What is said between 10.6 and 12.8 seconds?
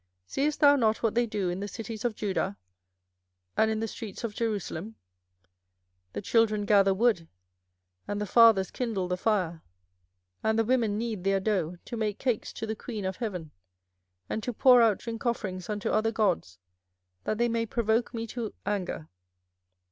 women knead their dough, to make cakes to the